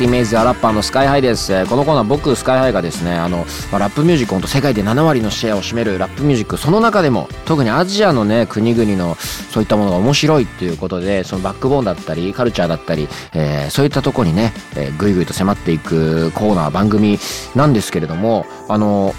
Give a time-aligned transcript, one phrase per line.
[0.00, 1.66] イメージアラッパーのスカイハイです。
[1.66, 3.38] このコーナー僕スカイハイがですね、あの、
[3.72, 17.18] まあラップミュージックほんと世界で7割のシェアを占めるラップミュージック、その中でも特にアジアのね、国々のそういったものが面白いっていうことで、そのバックボーンだったり、カルチャーだったり、えーそういったとこにね、えーぐいぐいと迫っていくコーナー、番組
[17.56, 19.14] なんですけれども、あの、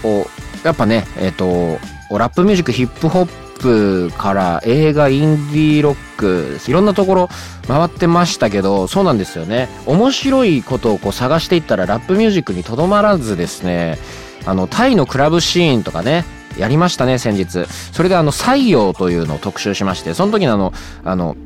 [0.64, 1.78] やっぱね、えっ、と、
[2.10, 7.28] ラップミュージック、ヒップホップップから映画、インディーロック、いろんなところ
[7.68, 9.68] 回ってましたけど、そうなんですよね。
[9.86, 13.98] 面白いことをこう探していったら、ラップミュージックにとどまらずですね、
[14.46, 16.24] あの、タイのクラブシーンとかね、
[16.58, 17.66] やりましたね、先日。
[17.92, 20.72] それであの、採用というのを特集しまして、その時のあの、
[21.04, 21.36] あの、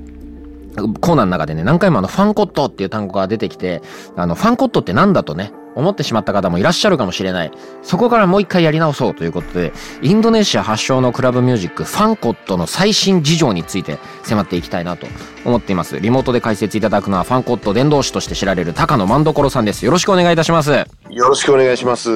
[1.01, 3.83] コーナーの中でね、何回もあの、ファンコットっていう単語が出てきて、
[4.17, 7.53] あの、ファンコットってなんだとね、思ってしまった方もいらっしゃるかもしれない。
[7.83, 9.73] そこからもう一回やり直そうということで、
[10.03, 15.07] インドネシア発祥のクラブミュージック、ファンコットの最新事情について迫っていきたいなと
[15.45, 16.01] 思っています。
[16.01, 19.85] リモートで解説いただくのは、ファンコット伝道師として知られる高野万所さんです。
[19.85, 20.73] よろしくお願いいたします。
[20.73, 22.11] あよろしくお願いします。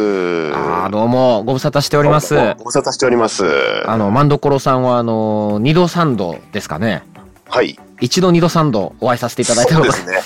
[0.87, 2.35] ー、どうも、ご無沙汰しております。
[2.59, 3.45] ご無沙汰しております。
[3.87, 7.03] あの、万所さんは、あの、二度三度ですかね。
[7.49, 7.79] はい。
[8.01, 10.21] 一度二度三度お会いさせていただいたことそうで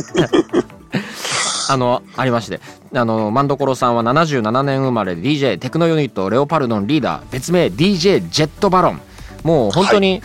[0.00, 0.62] すね。
[1.68, 2.60] あの、ありまして。
[2.94, 9.00] あの、マンドコロさんは77年生まれで DJ テクノユニットレオパルドンリーダー、別名 DJ ジェットバロン。
[9.42, 10.22] もう本当に、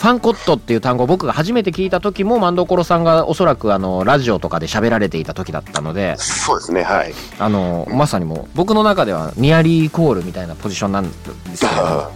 [0.00, 6.82] ファンコットっていう単語を僕が初めて聞いた時もマンドコロさんがおそらくあのラジオとかで喋られていた時だったのでそうですね。
[6.82, 7.12] はい。
[7.38, 11.14] あのまさにもう僕の中ではニアリーイコールみたいなポジションなんで
[11.54, 12.10] すけど、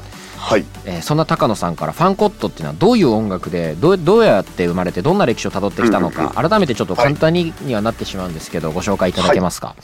[0.44, 0.64] はい。
[0.84, 9.74] えーそんな高野さんからファンコットっていうのはどういう音楽でどうどうやって生まれてどんな歴史をたどってきたのか改めてちょっと簡単ににはなってしまうんですけどご紹介いただけますか、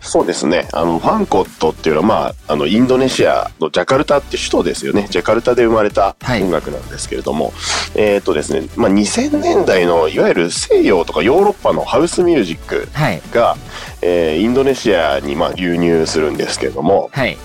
[0.00, 0.68] そうですね。
[0.72, 2.14] あの、ファンコットっていうのは、ま
[2.48, 5.06] あ、あの、インドネシアのジャカルタって首都ですよね。
[5.10, 6.42] ジャカルタで生まれたはい。
[6.42, 7.52] 音楽なんですけれども、
[7.94, 13.22] えっ、とですね、まあ、2000年代の、いわゆる西洋とかヨーロッパのハウスミュージックはい。
[13.32, 13.56] が、
[14.02, 17.36] えーインドネシアに、まあ、流入するんですけれども、はい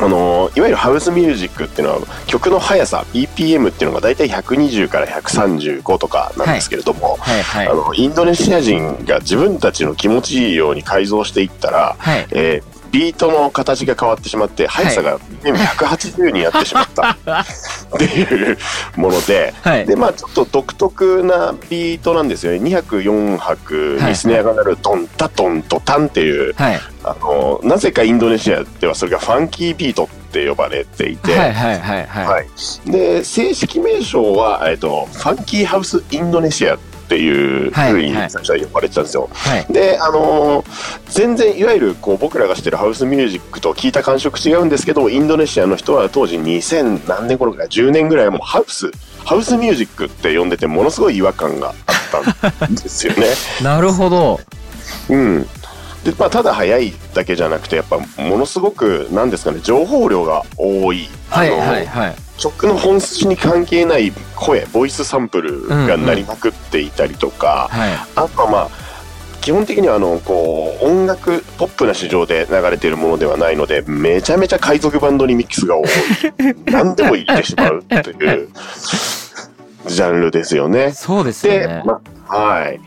[0.00, 7.42] あのいわゆるハウスミュージックっていうのは曲の速さ BPM っていうのが大体120から135とかなんですけれども、はい。
[7.42, 7.68] はい。
[7.68, 12.26] あのインドネシア人が自分たちの気持ちいいように改造していったら、はい。
[12.30, 17.10] えービートの形が変わってしまって速さが BPM180 になってしまった。
[17.94, 18.58] っていう
[18.96, 19.86] もので、はい。
[19.86, 22.58] でまあちょっと独特なビートなんですよね。
[22.58, 26.80] 2拍4拍にスネアが鳴るドンタトントタンっていうはい。
[27.04, 32.26] あのなぜかインドネシアではそれがファンキービートって呼ばれていて、はいはいはいはい。
[32.26, 32.46] はい。
[32.90, 38.30] で正式名称は、えっと、ファンキーハウスインドネシアっていうふうにはいはい。
[38.30, 39.28] 最初は呼ばれてたんですよ。
[39.32, 39.66] はい。
[39.72, 40.68] であのー
[41.08, 48.90] 全然いわゆるこう僕らがしてるハウスミュージックと聞いた感触違うんですけどインドネシアの人は当時2000何年頃か10年ぐらいもうハウス
[49.24, 51.92] ハウスミュージックって呼んでてものすごい違和感があ
[52.48, 53.26] ったんですよね。
[53.62, 54.40] なるほど。
[55.08, 55.48] うん。
[56.04, 68.70] でまあ、ただ速いだけじゃなくてやっぱものすごくなんですかね情報量が多い、はいはいはい曲の本質に関係ない声ボイスサンプルが鳴りまくっていたりとか、はいあとはまあ
[69.40, 75.86] 基本的にはあのこう音楽ポップな市場で流れているものではないのでめちゃめちゃ海賊バンドにミックスが多い
[76.66, 78.48] 何でも言ってしまうという
[79.86, 80.92] ジャンルですよね。
[80.92, 82.80] そうですよで、ねまあ、はい。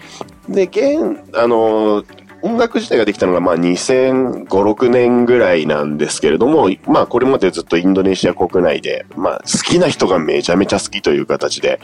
[0.50, 2.04] で、現、あの、
[2.42, 11.80] 音楽自体ができたのが、まあ、2005、6年ぐらいなんですけれども、まあ、これまでずっとインドネシア国内で、まあ、好きな人がめちゃめちゃ好きという形で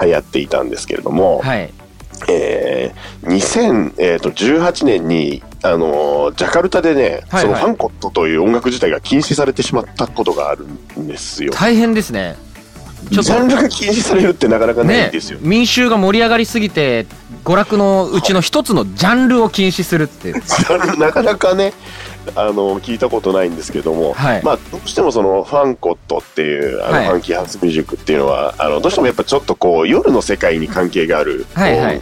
[0.00, 1.72] 流行っていたんですけれども、はい。
[2.28, 7.42] えー、2018年に、あのジャカルタでね、はいはい。
[7.42, 11.52] そのファンコットという音楽自体が禁止されてしまったことがあるんですよ。
[11.52, 12.36] 大変ですね
[13.10, 15.38] ちょっジャンとルが禁止されるってなかなかないねんですよ。
[15.42, 17.06] 民衆が盛り上がりすぎて
[17.44, 20.28] 娯楽のうちの一つのジャンルを禁止するって。
[20.28, 21.72] い うなかなかね
[22.36, 24.42] あの聞いたことないんですけども、はい。
[24.44, 27.06] まあ、どうしてもそのファンコットっていうあの、はい。
[27.06, 32.00] ファンキーハウスミュージックっていうのはあのどうしてもやっぱちょっとこう夜の世界に関係があるはいはい。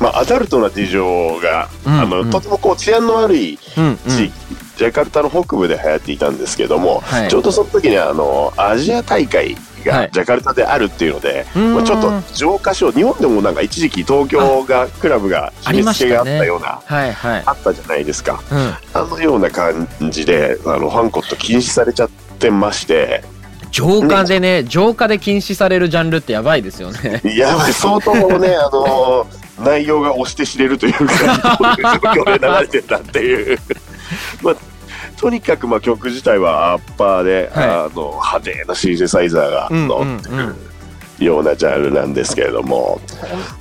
[0.00, 2.30] まあ、アダルトな事情が、うんあのうん。
[2.30, 3.96] とてもこう治安の悪いうんうん。
[4.08, 4.32] 地域、
[4.76, 7.28] ジャカルタの北部で流行っていたんですけども、はい。
[7.28, 11.74] ちょうどその時にあのアジア大会はいがジャカルタであるっていうので、うーん。
[11.74, 17.42] まあ、ちょっと浄化しよう日本でもなんか一時期東京がクラブがあり締め付けがあったようなはいはい。
[17.46, 18.42] あったじゃないですか。
[18.50, 18.74] うん。
[19.00, 23.22] あのような感じであのファンコット禁止されちゃってまして。
[23.70, 27.20] 浄化でね浄化で禁止されるジャンルってやばいですよね。
[27.24, 29.26] やばい相当ねあの
[29.64, 33.58] 内容が押して知れるというかどういう状況で流れてたっていう。
[34.42, 34.56] まあ
[35.16, 37.68] とにかくまあ曲自体はアッパーで、はい。
[37.68, 43.00] あの派手なシンセサイザーがうん乗ってるようなジャンルなんですけれども、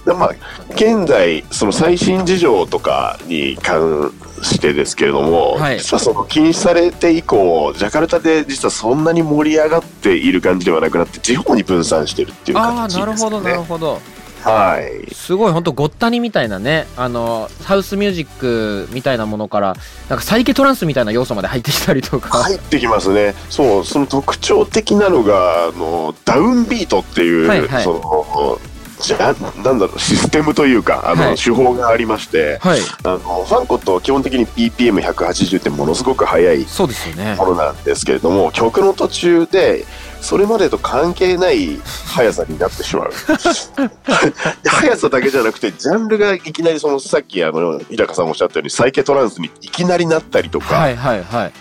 [0.05, 0.29] でまあ、
[0.71, 4.11] 現在その最新事情とかに関
[4.41, 5.79] してですけれども、はい。
[5.79, 13.05] 実はその禁止されて以降ジャカルタで実はそんなに盛り上がっている感じではなくなって地方に分散してるっていうああ形ですね。
[13.05, 14.01] なるほどなるほど
[14.43, 15.13] はい。
[15.13, 19.75] すごい本当ごったにみたいなねあのハウスミュージックみたいなものから
[20.09, 23.33] なんかサイケトランスみたいな要素まで入ってきたりとか、入ってきますね。
[23.49, 27.83] そう、その特徴的なのが、あの、ダウンビートっていう、はいはい。
[27.83, 28.59] その、
[29.01, 31.35] じゃなんだろう、システムというか、あの、はい。
[31.35, 32.79] 手法がありまして、はい。
[33.03, 37.35] あの、ファンコットは基本的に BPM180 ってものすごく速いそうですよね。
[37.35, 39.85] ものなんですけれども、曲の途中で、
[40.21, 41.81] それまでと関係ない
[42.13, 43.11] 速さになってしまう。
[44.65, 51.53] 速さだけじゃなくて、ジャンルがいきなりそのさっきあの、日高さんもおっしゃったように、サイケトランスにいきなりなったりとか、はいはいはい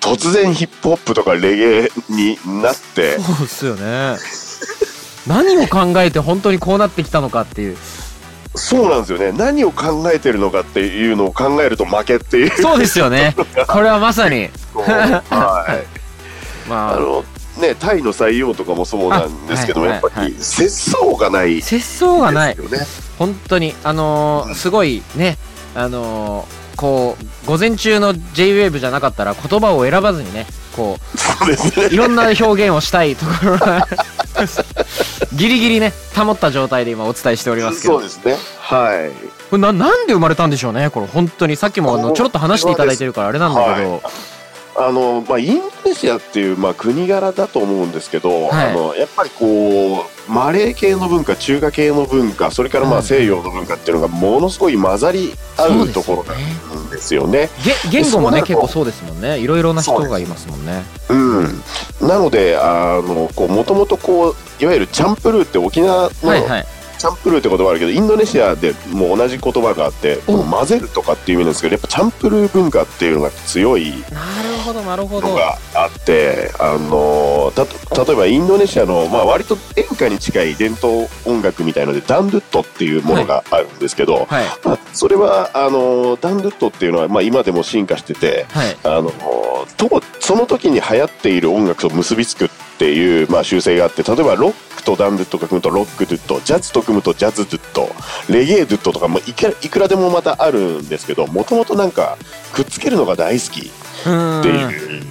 [0.00, 4.16] 突然ヒップホップとかレゲエになって、そうですよね
[5.26, 7.76] 何を考えて本当にこうなってきたのかっていう
[8.54, 9.32] そうなんですよね。
[9.32, 12.62] 何を考えてるのかっていうのを考えると負けっていう。
[12.62, 13.34] そうですよね
[13.68, 15.82] これはまさには
[16.66, 16.68] い。
[16.68, 17.24] まああの、
[17.60, 22.56] ね、タイの採用とかもそうなんですけどやっぱり節操がないです節操がない。
[23.18, 25.36] 本当にあのーすごいね
[25.74, 31.86] あのーこう午前中の JWAVE じゃなかったら言葉を選ばずにねこそうですね。
[31.90, 33.86] ういろんな表現をしたいところが
[35.34, 38.36] ギリギリね保った状態で今お伝えしておりますけどそうですね。
[38.60, 39.10] はい。
[39.50, 44.00] これななんで生まれたんでしょうねこれ本当にさっきもあのちょろっと話していただいてるからあれなんだけど、はい
[44.76, 48.70] あの、まあ、インドネシアっていう、まあ、国柄だと思うんですけど、はい。
[48.70, 52.98] あの、やっぱりこう、マレー系の文化、中華系の文化、それからまうん。
[52.98, 57.50] あ西洋の文化っていうのがものすごい混ざり合うところなんですよね。
[57.90, 59.38] げ言語もね結構そうですもんね。
[59.38, 60.82] いろいろな人がいますもんね。
[61.08, 61.62] うん。
[62.08, 66.66] なので、あの、こう、もともとこう、いわゆるチャンプルーって沖縄のはいはい
[67.00, 75.28] チャンプルーって言葉あるけど、インドネシアでも同じ言葉があって、混ぜるとかっていう意味なんですけど、やっぱチャンプルー文化っていうのが強いなるほどなるほど。
[75.28, 77.64] のがあって、あのた
[78.04, 84.44] 例えばインドネシアの、まあ、割と演歌に近い伝統音楽みたいのでダンドゥットっていうものがあるんですけど、はい。
[84.62, 88.76] まあ、それはあのダンドゥットっていうのは、まあ、今でも進化しててはい。
[88.84, 89.10] あの
[89.78, 97.88] とその時に流行っている音楽と結びつくっていう、まあ、習性があって例えばロックとダンドゥットが組むとロックドゥットジャズと組むとジャズドゥット
[98.32, 102.16] レゲエドゥットとかもいくらいくらでもまたあるんですけどもともとなんか
[102.52, 103.70] くっつけるのが大好き。
[104.00, 104.08] って
[104.48, 105.02] いう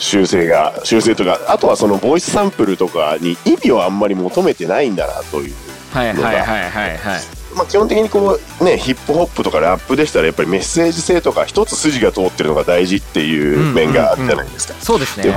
[0.00, 5.54] 修正が修正とかあとはそのボイスサンプルとかに意味をあんまり求めてないんだなという、
[5.92, 7.20] はいはいはいはいはい
[7.54, 14.74] まあ、基本的にこうねヒップホップとかラップでしたらやっぱりメッセージ性とか一つ筋が通ってるのが大事っていう面があるじゃないですか。
[14.80, 15.32] そうですね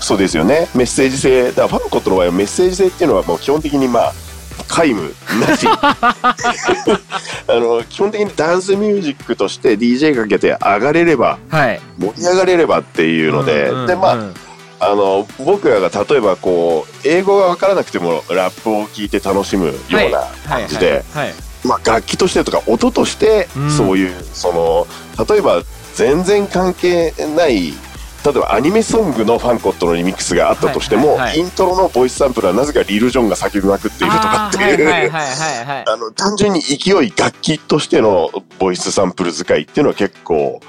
[0.00, 0.68] そうですよね。
[0.74, 1.48] メッセージ性。
[1.48, 4.12] だからファンコットの場合はメッセージ性っていうのはもう基本的にまあ
[4.68, 6.16] 皆無なしあ
[7.48, 14.32] の基本的にダンスミュージックとして DJ かけて上がれればはい盛り上がれればっていうので、でまあ
[14.82, 21.34] あの僕らが例えばこう英語が分からなくてもラップを聴いて楽しむような感じで、はい
[21.66, 24.86] まあ、楽器としてとか音としてそういう、その
[25.28, 25.62] 例えば
[25.94, 27.74] 全然関係ない
[28.24, 35.10] 例えばアニメソングのファンコットのリミックスがあったとしても、イントロのボイスサンプルはなぜかリル・ジョンが叫びまくっているとかっていう、
[36.14, 40.60] 単純に勢い楽器としてのボイスサンプル使いっていうのは結構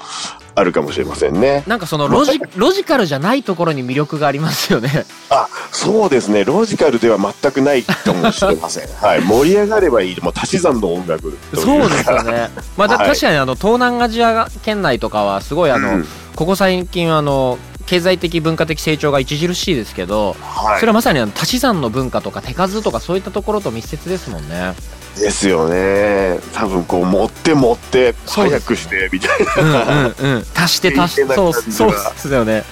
[0.54, 1.64] あるかもしれませんね。
[1.66, 5.06] なんかそのロジ ロジカルじゃないところに魅力がありますよね。
[5.30, 12.50] あそうですねロジカルでは全くないかもしれません、 はい、盛り上がればいいもう足し算の音楽そうですよね。
[12.76, 24.74] まあ、だはい確かにあの東南アジア圏内とかはすごいあの、うんここ最近あの経済的文化的成長が著しいですけど、はいそれはまさにあの足し算の文化とか手数とかそういったところと密接ですもんね。
[25.16, 26.38] ですよね。
[26.54, 30.44] 多分こう持って持って早くしてみたいうんな、うんうん。
[30.56, 32.64] 足して足し平そうそうですよね。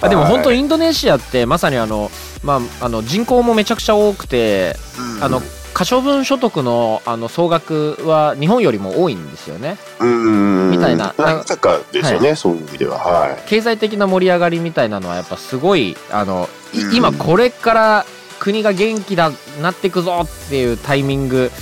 [0.00, 0.32] あでもはい。
[0.32, 2.10] 本当インドネシアってまさにあの
[2.42, 4.76] まああの人口もめちゃくちゃ多くて、
[5.20, 5.42] あの
[5.74, 9.78] 可処分所得のあの総額は日本よりも多いんですよね。
[10.00, 10.70] うん。
[10.70, 11.14] みたいな。
[11.16, 12.98] まさかですよね、そういう意味では。
[12.98, 13.42] はい。
[13.46, 16.94] 経済的な盛り上がりみたいなのはやっぱすごいあの、いうん。
[16.94, 18.06] 今これから
[18.38, 19.30] 国が元気だ
[19.60, 21.52] なってくぞっていうタイミング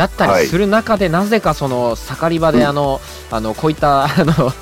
[0.00, 4.52] だったりする中で、なぜかその盛り場であの、あのこういった あのこ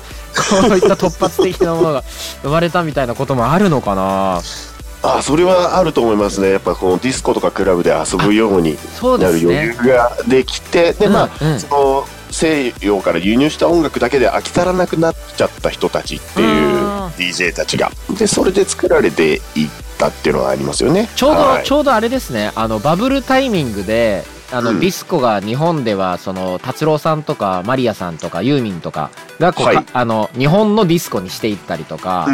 [0.69, 2.03] ういった突発的なものが
[2.43, 4.41] 生まれたみたいなこともあるのかな。
[5.01, 6.51] あそれはあると思いますね。
[6.51, 11.51] やっぱこのディスコとかクラブで遊ぶようになる余裕ができてでまあ、うん。
[11.53, 17.91] うんその西洋から輸入した音楽だけで飽き足らなくなっちゃった人たちっていううん DJ たちが。
[18.19, 21.09] でそれで作られていったっていうのはありますよね。
[21.15, 21.65] ちょうど、はい。
[21.65, 22.51] ちょうどあれですね。
[22.55, 24.79] あのバブルタイミングであの、うん。
[24.79, 29.75] ディスコが日本ではその達郎さんとかまりやさんとかユーミンとかがこう、はい。
[29.77, 32.27] かあの日本のディスコにしていったりとか、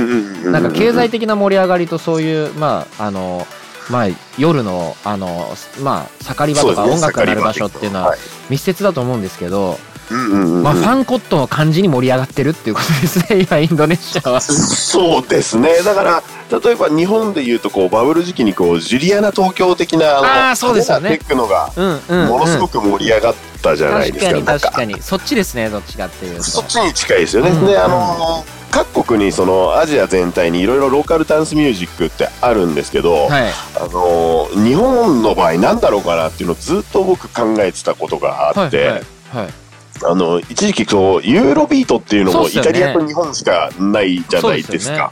[0.46, 3.46] なんか経済的な盛り上がりとそういうまああの
[3.90, 4.08] まあ
[4.38, 5.48] 夜のあの
[5.82, 8.10] まあ盛り場とか音楽が鳴る場所っていうのは。
[8.10, 8.20] はい。
[8.50, 9.78] 密接だと思うんですけど、
[10.12, 13.42] まあファンコットの感じに盛り上がってるっていうことですね。
[13.50, 14.42] 今インドネシアは。
[14.42, 15.82] そうですね。
[15.84, 16.24] だから
[16.62, 21.18] 例えば日本でいうとこうバブル時期にこうジュリアナ東京的なあーそうですよね。
[21.18, 24.86] テクノがうんうん、うん、ものすごく盛り上がったじゃないですか,、確かになん確か。
[24.86, 26.44] にそっちですねどっちかっていうと。
[26.44, 33.54] そっちに近いですよね、うんであの各国にそのアジア全体にいろいろローカルダンスミュージックってあるんですけど、はい。
[33.78, 39.65] あの日本の場合なんだろうかなっていうのをずっと僕考えてたことがあって、はいはいはい
[40.04, 45.12] あの一時期そうユーロビートっていうのもイタリアと日本しかないじゃないですか。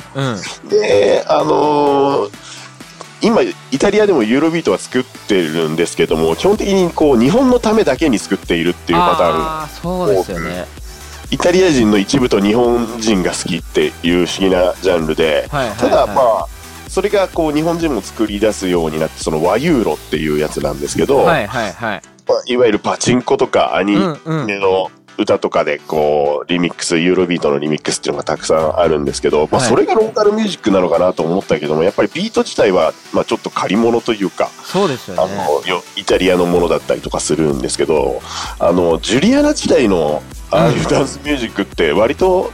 [0.69, 2.53] であのー
[3.23, 10.07] 今イタリアでもユーロビートは作ってるんですけども基本的にこう日本のためだけに作っているってうん、いうパターン。
[10.09, 10.65] ですよね。
[11.31, 16.47] イタリア人の一部と日本人が好きっていう不思議なジャンルでただまあ
[16.89, 22.01] それがこう日本人も作り出すようになってその和ユーロっていうやつなんですけど、はいはいはい。
[22.01, 22.12] まあ
[22.47, 29.69] いわゆるパチンコとかアニメの歌とかでこうリミックスユーロビートのリミックスっていうのがたくさんあるんですけど、まあ、はい。
[29.69, 38.21] それがローカルミュージックなのかなと思ったけどもやっぱりビート自体はまあちょっと借り物というかそうですよあねのよイタリアのものだったりとかするんですけど
[38.59, 42.51] あのジュリアナ時代のああいうダンスミュージックって割と、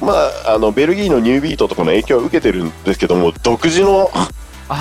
[0.00, 4.28] まあ、あのベルギーのニュービートとかの影響を受けてるんですけども独自のあ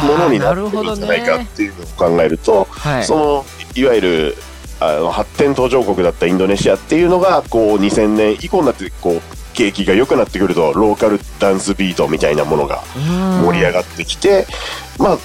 [0.06, 3.06] ものにーななってるんじゃないかっねていうのを考えると、はい。
[3.06, 3.46] その
[3.77, 4.36] いわゆる
[4.79, 9.22] あの発展途上国だったインドネシアっていうのがこう2000年以降になってこう
[9.53, 12.84] 景気が良くなってくるとローカルダンスビートみたいなものが
[13.43, 14.46] 盛り上ががってきて、
[15.00, 15.17] まあ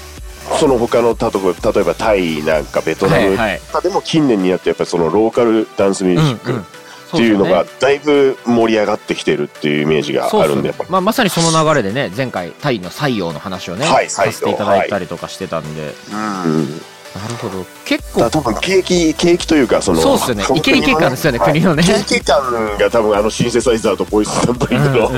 [0.59, 3.61] その他の例えば例えばタイなんかベトナムはいはい。
[3.61, 10.90] とかでも近年になってやっぱりそのローカルダンスミュージックっていうのがだいぶ盛り上がってきてるっていうイメージがあるんでやっぱり。
[10.90, 16.80] まあ、まさにその流れでね前回タイの採用の話をね、はいさせていただいたりとかしてたんで、うん
[17.14, 17.64] なるほど。
[17.85, 18.31] 結構。
[18.31, 20.45] 多分景気景気というかそのそうっすよね。
[20.54, 21.83] イケイケ感ですよねはい国のね。
[22.09, 25.11] 景気感が多分あのシンセサイザーとボイスサンプリングの、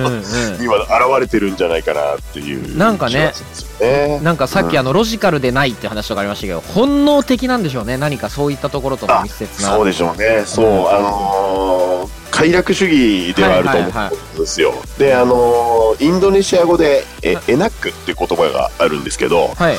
[0.60, 3.32] 今現れてるんじゃないかなっていうなんかね
[3.80, 4.20] ね。
[4.22, 7.96] なんかさっきあのロジカルでないって話とかありましたけど本能的なんでしょうね。
[7.96, 9.68] 何かそういったところとの密接な。
[9.70, 10.42] そうでしょうね。
[10.44, 10.88] そう、うん。
[10.88, 19.76] あのー快楽主義ではあると思はいはいはいうんですよ、であのーインドネシア語でえエナックっていう言葉があるんですけどはい。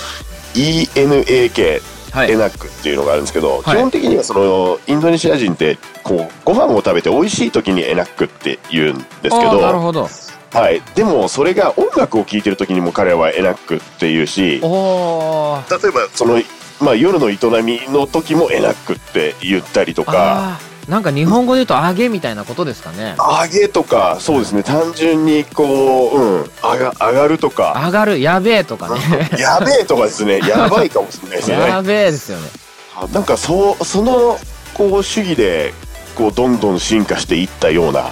[0.55, 1.81] ENAK
[2.15, 2.31] はい。
[2.31, 3.63] エナックっていうのがあるんですけど、はい。
[3.63, 10.07] 基本的にはそのインドネシア人ってこうご飯を食べて美味しい時にエナックって言うんですけどなるほど。
[10.53, 15.67] はい、でもそれが音楽を聴いてる時にも彼らはエナックっていうし例えば
[16.13, 16.41] その、
[16.79, 23.15] まあ、夜の営みの時もエナックって言ったりとかなんか日本語で言うと揚げみたいなことですかね？
[23.17, 24.63] 揚げとかそうですね。
[24.63, 27.73] 単純にこう、うん、上が上がるとか。
[27.85, 28.99] 上がるやべえとかね。
[29.39, 30.39] やべえとかですね。
[30.47, 32.49] やばいかもしれないですよやねべえですよね。
[33.11, 34.39] なんかそうその
[34.73, 35.73] こう主義で
[36.15, 38.11] こうどんどん進化していったようなな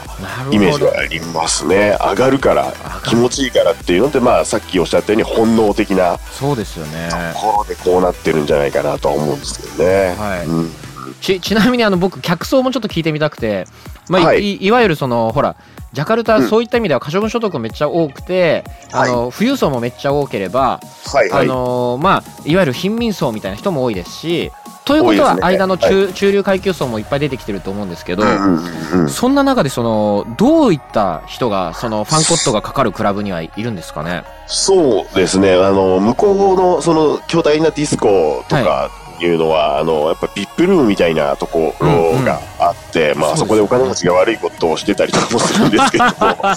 [0.52, 1.96] イメージがありますね。
[2.02, 2.74] 上がるから
[3.06, 7.10] 気持ちいいからっていうのでまあさっきおっしゃったように本能的なそうですよね。
[7.34, 10.16] ところでこうなってるんじゃないかなとは思うんですけどね。
[10.18, 10.46] はい。
[10.48, 10.76] うん
[11.22, 13.66] ちちなみにあの僕客層もちょっと聞いてみたくて、
[14.10, 14.56] まあいはい。
[14.56, 15.56] い、いわゆるそのほら
[15.94, 16.48] ジャカルタ、うん。
[16.50, 21.46] そういった意味では可処分所得めっちゃ多くて、あの富裕層もめっちゃ多ければ、はいはい。
[21.46, 24.52] あのーまあいわゆる貧民層みたいな人も多いですし
[24.86, 29.10] ということは間の中,、中流階級層もいっぱい出てきてると思うんですけど、うんうんうんうん。
[29.10, 34.24] そんな中でそのどういった人がそのファンコットがかかるクラブにはいるんですかね？
[34.48, 35.54] そうですね。
[35.54, 43.38] あの、向こうのその巨大なディスコとかいうのは、あの、やっぱビップルームみたいなところがあって、まあそうですね。
[43.38, 46.56] そこでお金持ちが悪いことをしてたりとかもするんですけども、 あ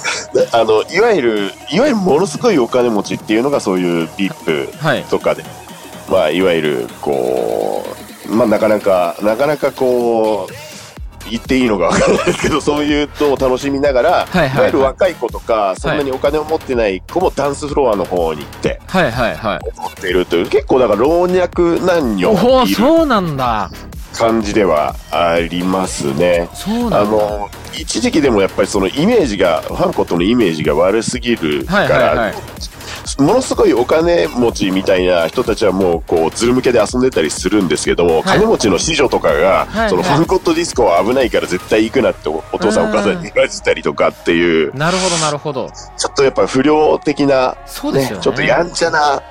[0.65, 5.03] の、いわゆる、いわゆるものすごいお金持ちっていうのがそういうビップはい。
[5.05, 5.45] とかで、
[6.09, 7.85] まあ、いわゆる、こ
[8.29, 10.76] う、まあ、なかなか、なかなかこう、
[11.31, 19.59] 言っていいのかわからないですけど、そういうのを楽しみながら、はいはいはいわゆる若い子とか、そんなにお金を持ってない子もダンスフロアの方に行って、はいはいはい。
[19.77, 23.71] 踊っているという、結構だから老若男女おお、いるそうなんだ。
[24.15, 26.49] 感じではありますね。
[26.55, 27.01] そうなんだ。
[27.03, 32.35] あの、一時期でもやっぱりそのイメージが、ファンコットのイメージが悪すぎるから、はいはいはい。
[33.19, 45.71] ものすごいお金持ちみたいな人たちはもうこうズル向けで遊んでたりするんですけども、はい金持ちの子女とかが、はいそのファンコットディスコは危ないから絶対行くなっておお父さんうんお母さんに言わせたりとかっていう、なるほどなるほど。
[45.97, 48.23] ちょっとやっぱ不良的な、そうですよね。
[48.23, 49.23] ちょっとやんちゃな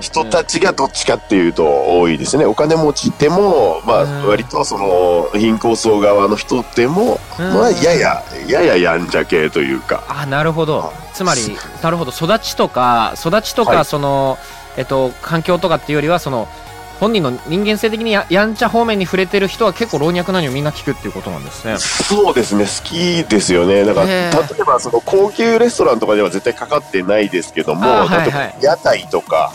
[0.00, 2.44] 人たちがどっちかっていうと多いですね。
[2.44, 4.28] お金持ちでも、まあうん。
[4.28, 7.54] 割とその貧困層側の人でも、うん。
[7.54, 10.92] まあやや、やややんちゃ系というか、あなるほど。
[11.12, 11.40] つまり
[11.82, 12.10] なるほど。
[12.10, 13.84] 育ちとか育ちとか、はい。
[13.84, 14.38] その
[14.76, 16.48] えっと環境とかっていうよりはその
[17.00, 21.78] 本人の人間性的にややんちゃ方面に触れてる人は結構老若男女みんな聞くっていうことなんですね。
[21.78, 23.84] そうですね、好きですよね。
[23.84, 29.52] だから、へ例ーえばその高級レストランとかでは絶対かかってないですけども、はい例えばはい屋台とか、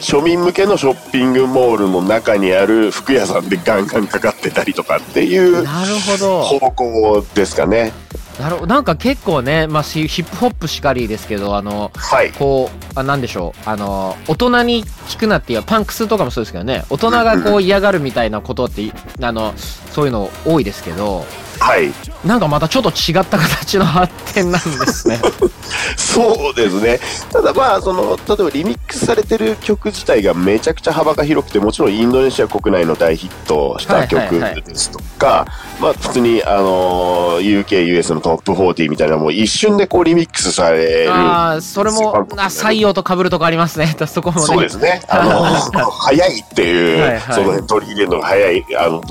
[0.00, 7.92] 庶民向けのショッピングモールの中にある服屋さんでガンガンかかってたりとかっていう方向ですかね。
[8.38, 8.66] なるほど。
[8.66, 12.32] なんか結構ね、まあ、ヒヒップホップしかりですけどあのはい。
[12.32, 13.68] こうあなんでしょう。
[13.68, 16.84] あの大人に聞くなっていうパンクスとかもそうですけどね。
[16.90, 18.90] 大人がこう嫌がるみたいなことって
[19.20, 21.24] あのそういうの多いですけど
[21.66, 21.92] はい。
[22.24, 25.18] なんかまたちょっと違った形の発展なんですね
[25.96, 27.00] そうですね。
[27.32, 35.46] ただまあ、その、例えばリミックスされてる曲自体がめちゃくちゃ幅が広くて、もちろんインドネシア国内の大ヒットした曲はいはいはいですとか、
[35.80, 41.12] まあ普通に、あの、UK、US のトップ40みたいなもう一瞬でこうリミックスされる。
[41.12, 43.96] ああ、それも、あ、採用と被るとこありますね。
[44.06, 44.46] そこもね。
[44.46, 45.02] そうですね。
[45.08, 45.42] あの、
[45.90, 48.64] 早いっていう、はいはいその辺取り入れるのが早い。
[48.78, 49.02] あの、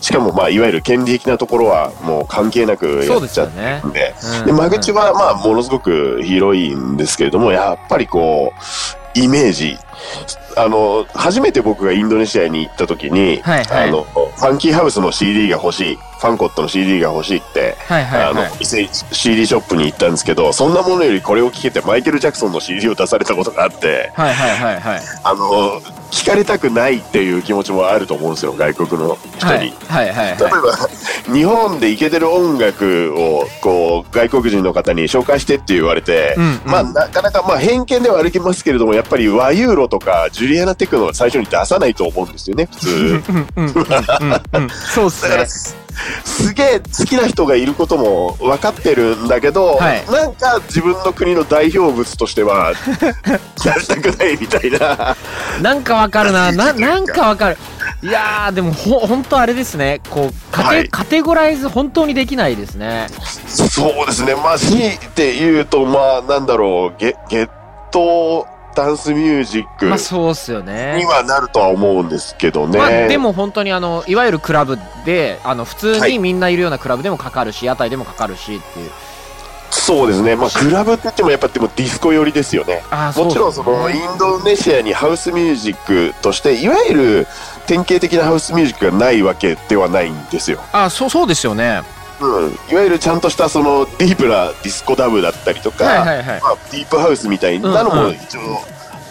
[0.00, 4.46] しかもまあ、いわゆる権利的なところはもう関係なくやっちゃってねるんで、うん。
[4.46, 9.78] で、間口はまあ、ものすごく広いんですけれども、やっぱりこう、イメージ、
[10.56, 13.88] あの、初めて僕がインドネシアに行った時に、はいはい。
[13.88, 25.00] あの、ファンキーハウスの CD が欲しい、ファンコットの CD が欲しいって、はいはいあのはい。、店 CD ショップに行ったんですけど、そんなものよりこれを聞けてマイケル・ジャクソンの CD を出されたことがあって、はいはいはいはい。
[25.24, 25.80] あの、
[26.16, 29.74] 聞かれたくないっていう気持ちもあると思うんですよ、外国の人に。
[29.86, 43.22] はいはいはい例えば、日本でイケてる音楽を、こう、外国人の方に紹介してって言われて、うんうんまあ、なかなか、まあ、偏見では歩きますけれども、やっぱり和ユーロとか、ジュリアナテクノは最初に出さないと思うんですよね、普通。
[44.94, 45.86] そうっすね。
[46.24, 52.72] すげえ好きな人がいることも分かってるんだけど、はいなんか自分の国の代表物としては
[53.64, 55.16] 出したくないみたいな。
[55.62, 56.50] なんかわかるな。
[56.52, 57.58] な、なんかわかる。
[58.02, 60.00] いやー、でもほ、ほんとあれですね。
[60.10, 63.08] こう、カテ、はいカテゴライズ本当にできないですね。
[63.48, 64.34] そうですね。
[64.34, 67.48] まあ、強いて言うと、まあ、なんだろう、ゲゲッ
[67.90, 71.04] トダンスミュージックまあそうっすよねに。
[71.06, 72.78] はなるとは思うんですけどね。
[72.78, 78.90] まあでも本当にあの、いわゆるクラブで、あの、普通はいにみんないるようなクラブでもかかるし、屋台でもかかるしっていう。
[79.76, 80.34] そうですね。
[80.34, 82.82] まあ、クラブって言ってもやっぱでもディスコ寄りですよね。
[83.14, 87.26] もちろんその、インドネシアにハウスミュージックとして、いわゆる
[87.66, 90.60] 典型的なハウスミュージックがないわけではないんですよ。
[90.72, 91.82] あ、そう、そうですよね。
[92.20, 92.58] うん。
[92.70, 96.40] いわゆるちゃんとしたそのディープなディスコダブだったりとか、はいはいはい。
[96.40, 98.60] まあ、ディープハウスみたいなのも一応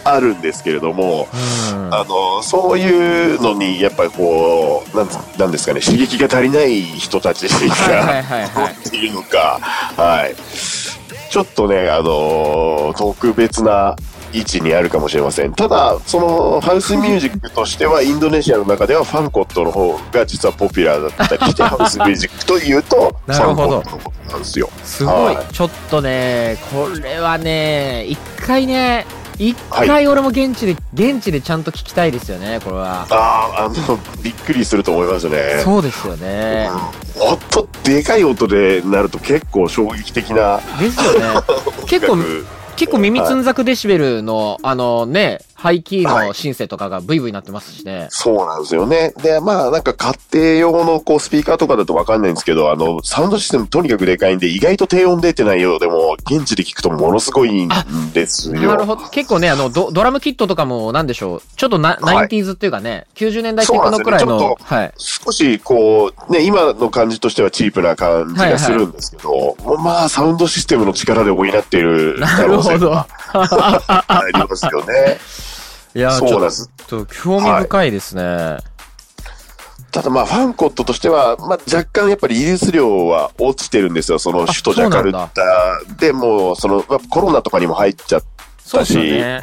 [0.06, 1.28] あるんですけれども、
[1.74, 8.74] うんあの、そういうのに、やっぱりこう、なんつなんですかね、刺激が足りない人たちが、はいはい。
[8.74, 9.60] っていうのか、
[9.98, 10.36] はい。
[11.32, 13.96] ちょっとね、あの特別な
[14.32, 15.54] 位置にあるかもしれません。
[15.54, 24.70] ただ、その、ハウスミュージックとしては、インドネシアの中ではファンコットの方が実はポピュラーだったりして、 ハウスミュージックというと、フなるほどァンコットのことなんですよ。
[24.84, 29.06] すごいは、ちょっとね、これはね、一回ね、
[29.38, 33.08] 一回俺も現地で、現地でちゃんと聞きたいですよね、これは。
[33.10, 35.62] ああ、あの、びっくりすると思いますね。
[35.63, 36.69] そうですよね。
[37.19, 41.41] 音、でかい音でなると結構衝撃的なですよね。
[41.88, 42.17] 結構
[42.76, 48.08] 結構耳つんざくデシベルの、あのね、ハイキーのシンセとかがブイブイになってますしね。
[48.12, 49.13] そうなんですよね。
[49.24, 57.70] で、まあ、なんか家庭用のこうスピーカーとかだとわかんないんですけど、あの、サウンドシステムとにかくでかいんで、意外と低音出てないようでも、現地で聞くとものすごいん
[58.14, 58.62] ですよ。
[58.62, 59.08] なるほど。
[59.10, 61.42] 結構ね、あの、ドドラムキットとかも、なんでしょう。
[61.56, 64.94] ちょっとな、はいナインティーズっていうかね、90年代テクノくらいのね、はい。
[64.98, 72.94] 少しこう、ね、今の感じとしてはチープな感じがするんですけど、もうまあ、サウンドシステムの力で補っているなるほど。
[73.34, 75.20] ありますよね。
[75.94, 76.70] いや、ちょっそうなんです。
[76.88, 78.58] と興味深いですね。
[79.95, 84.19] ただまあ、ファンコットとしては、まあ、若干やっぱりリリース量は落ちてるんですよ。
[84.19, 85.29] その首都ジャカルタ
[85.97, 88.23] でもう、その、まあコロナとかにも入っちゃっ
[88.69, 89.39] たし、ね。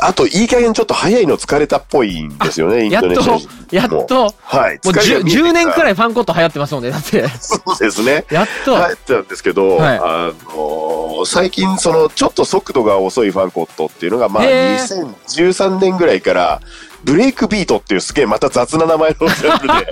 [0.00, 4.78] あと、いい加減ちょっと早いの疲れたっぽいんですよね、インやっドネシアと人、やっと、はい。
[4.84, 5.92] もう 10, 10年くらい。
[5.92, 6.90] いファンコット流行ってますもんね。
[6.90, 7.26] だって。
[7.40, 8.24] そうですね。
[8.30, 8.76] やっと。
[8.76, 16.60] 入ってたんですけど、はいあの最近そのちょっと速度が遅いファンコットっていうのがまあへ2013年ぐらいから
[17.06, 19.90] ブレイクビートっていうすげえまた雑な名前のジャンルで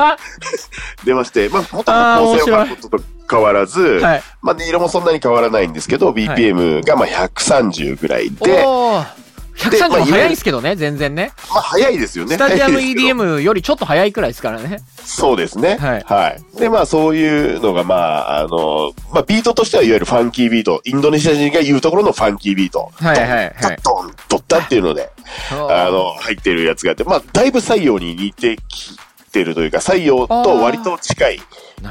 [1.07, 4.23] 出まして、まあ元あー々構成は面ファンコットと変わらず、はい。
[4.43, 11.33] まあ音色もそんなに変わらないんですけど、BPM がまあ130ぐらいおで、ー130も早いですけどね、全然ね。
[11.51, 12.35] まあ早いですよね。
[12.35, 14.81] スタジアム EDM よりちょっと早いくらいですからね。
[15.05, 15.77] そうですね。
[15.77, 16.05] はい
[16.59, 22.91] で、まあそういうのが、まあ、あの、まあビートとしてはいわゆるファンキービート、インドネシア人が言うところのファンキービート。
[22.95, 25.11] はいはいはいドン、ドッタっていうので、
[25.51, 28.97] あの、入ってるやつがあって、まあだいぶ採用に似てき
[29.33, 31.41] てるというか、採用と割と近い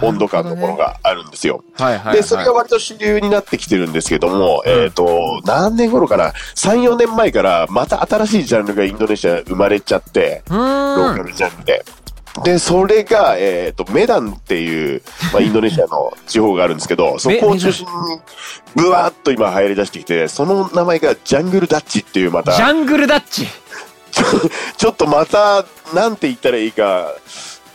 [0.02, 1.63] 温度感のものがあるんですよ。
[1.74, 2.15] はいはいはい。
[2.17, 11.17] で、それが割と主流になってきてるんですけども、えっ、と、何年頃かな ?3、4年前からまた新しいジャンルがインドネシア生まれちゃって、うロー。
[11.17, 11.86] カルジャンルで。
[12.43, 17.91] で、それが、えっ、と、メダンっていう、まあ、インドネシアの地方があるんですけど、 そこを中心に、
[18.76, 23.48] ブワーっと今流行り出してきて、その名前がジャングルダッチっていうまた、ジャングルダッチ。
[24.78, 27.13] ちょっとまた、なんて言ったらいいか、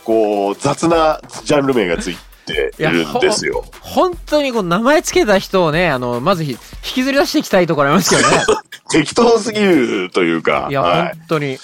[0.09, 2.17] こう、雑なジャンル名がつい
[2.47, 3.63] ているんですよ。
[3.79, 8.37] 本当にこう名前つけた人をね、あの、まずひ引きずり出していきたいところありますけどね。
[8.89, 11.01] 適当すぎるというか、いや、はい。
[11.03, 11.59] 本当に。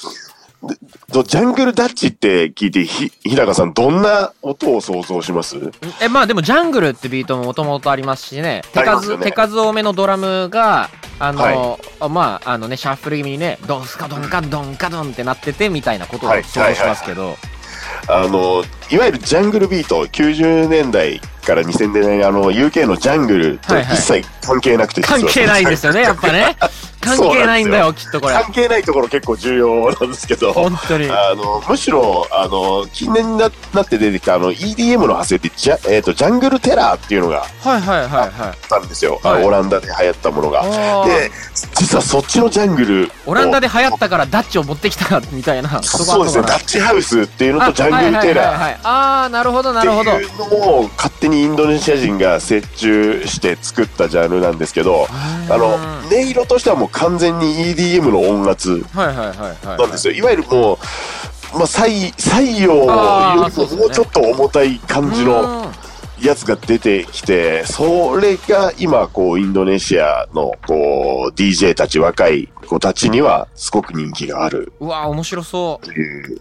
[1.11, 5.57] とジャングルダッチって聞いて、ひ、日高さん、どんな音を想像します？
[5.99, 9.23] え、まあでもジャングルってビートももともとありますしね、手数、ね。
[9.25, 16.43] 手数多めのドラムが、あの、はあまあ、あのね、シャッフル気味にね、ドンスカドンカドンカドンってなっててみたいなことをはい。
[16.43, 17.37] 想像しますけど、
[18.07, 26.55] あの、いわゆるジャングルビート、90年代から2000年代、あの、UK のジャングルとはいはい一切関係なくて、実は関係ないんですよね、やっぱね。
[27.05, 28.33] 関係ないんだよ、きっとこれ。
[28.33, 31.09] 関係ないところ結構重要なんですけど、本当に。
[31.09, 38.49] あの、むしろ、あの、近年にななって出てきた、あの、EDM の派生って、ジャ,、えー、とジャングルテラーっていうのがあはいはいはいはい。
[38.49, 39.19] ったんですよ。
[39.23, 40.63] あはいのオランダで流行ったものが。
[41.05, 41.31] で、
[41.75, 43.31] 実はそっちのジャングルを。
[43.31, 45.81] オランダで流行ったからダッチを持ってきたみたいな。
[45.83, 48.75] そうですね、ダッチハウスっていうのとジャングルテラー。
[48.75, 48.79] ー。
[48.83, 50.11] ああー、なるほどなってるほど。
[50.11, 50.45] いうの
[50.79, 55.07] を勝手にインドネシア人が折衷して作ったジャンルなんですけど、
[55.49, 58.83] あの、音色としてはもう完全に EDM の音圧。
[58.95, 60.13] なんですよ。
[60.13, 60.79] いわゆるも
[61.53, 65.85] う、まあ、採採用よりももうちょっと重たい感じのうん
[66.21, 75.85] やつが出てきて、それが今、こう、インドネシアの、こう、DJ たち、若い子たちには、すごく人気があるうわ面白そう。
[75.85, 76.39] という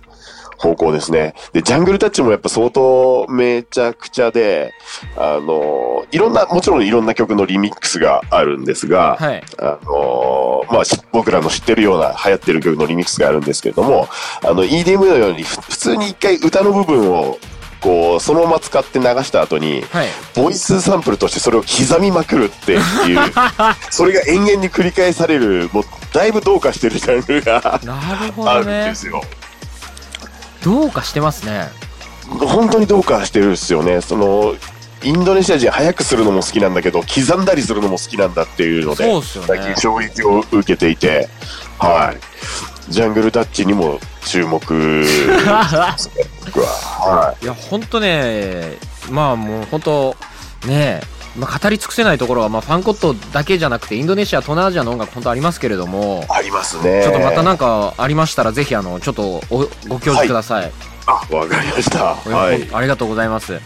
[0.64, 1.34] 方向ですね。
[1.52, 4.72] で、ジャングルタッチもやっぱ相当めちゃくちゃで、
[5.16, 9.42] あの、いろんな、もちろんいろんな曲のリミックスがあるんですが、はい。
[9.58, 14.08] あのまあ、し僕らの知ってるような流行ってる曲のリミックスがあるんですけれども、
[14.42, 17.38] あの、EDM のようにふ普通に一回歌の部分を、
[17.82, 20.08] こう、そのまま使って流した後に、はい。
[20.34, 22.80] ボイスサンプルとしてそれを刻みまくるっていう、
[23.90, 27.80] それが延々に繰り返される、もう、だいぶどうかしてるジャンルが
[28.46, 28.94] あるんで。
[28.94, 29.22] すよ。
[30.64, 31.68] どうかしてますね。
[32.28, 34.00] 本当にどうかしてるんですよね。
[34.00, 34.54] その、
[35.02, 41.28] インドネシア人早くするのも好きなんだけど、刻んだりするのも好きなんだっていうので、そうっすよね最近衝撃を受けていて、
[41.78, 42.14] は
[42.88, 42.92] い。
[42.92, 44.74] ジャングルタッチにも注目僕
[46.60, 46.66] は。
[46.66, 48.78] はいや、ほんとね、
[49.10, 50.16] まあもうほんと、
[50.66, 51.00] ね
[51.36, 57.02] まあ、語り尽くせないところは、まあ、ファンコットだけじゃなくて、インドネシア、東南アジアの音楽、本当ありますけれどもい。、ありますね。
[57.02, 60.72] ちょっとまたなんかありましたら、ぜひ、あの、ちょっとおご教示ください。
[61.06, 62.14] あ、わかりました。
[62.14, 62.68] はい。
[62.72, 63.60] ありがとうございます。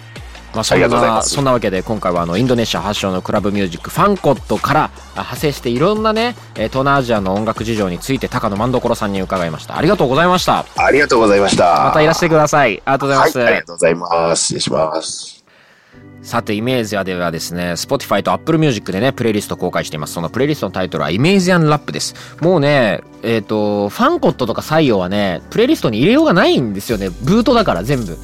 [0.55, 9.77] まあ、そんな、そんなわけで、今回はあの、インドネシア発祥のクラブミュージック、ファンコットからあ派生して、いろんなね、えー東南アジアの音楽事情について、高野万所さんに伺いました。
[9.77, 10.65] ありがとうございました。
[10.77, 11.85] ありがとうございました。
[11.85, 12.83] またいらしてください。
[12.85, 13.39] ありがとうございます。
[13.39, 14.43] はい、ありがとうございます。
[14.43, 15.38] 失礼します。
[16.23, 20.15] さて、イメージアではですね、Spotify と Apple Music でね、プレイリスト公開しています。
[20.15, 22.15] そのプレイリストのタイトルはイメージアンラップです。
[22.41, 27.11] もうね、えっ、と、ファンコットとか採用はね、プレイリストに入れようがないんですよね。
[27.11, 28.19] ブートだから、全部。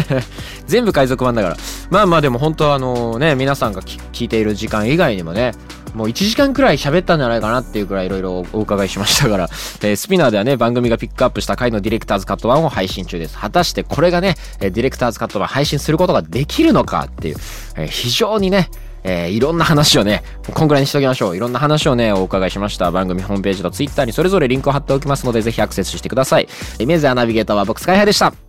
[0.66, 1.56] 全部海賊版だから。
[1.90, 5.52] まあまあでも本当はあのね、皆さんが聞いている時間以外にもね、
[5.94, 13.38] もう1時間くらい喋ったんじゃないかなっていうくらいいろいろお伺いしましたから、えースピナーではね、番組がピックアップした回のディレクターズカット版を配信中です。
[13.38, 17.36] 果たしてこれがね、えディレクターズカット版配信することができるのかっていう、
[17.76, 18.70] えー非常にね、
[19.04, 21.36] えーいろんな話をね、こんぐらいにしておきましょう。
[21.36, 22.90] いろんな話をね、お伺いしました。
[22.90, 26.48] 番組ホームページとツイッターにそれぞれリンクを貼っておきますので、ぜひアクセスしてください。
[26.78, 28.43] イメージアナビゲーターは僕、スカイハイでした。